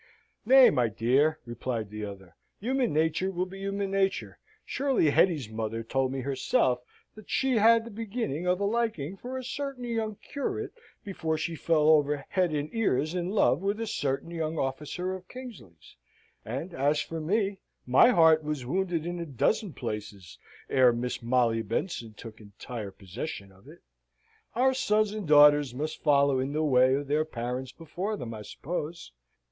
[0.47, 2.35] "Nay, my dear," replied the other.
[2.59, 6.79] "Human nature will be human nature; surely Hetty's mother told me herself
[7.13, 11.53] that she had the beginning of a liking for a certain young curate before she
[11.53, 15.95] fell over head and ears in love with a certain young officer of Kingsley's.
[16.43, 21.61] And as for me, my heart was wounded in a dozen places ere Miss Molly
[21.61, 23.83] Benson took entire possession of it.
[24.55, 28.41] Our sons and daughters must follow in the way of their parents before them, I
[28.41, 29.11] suppose.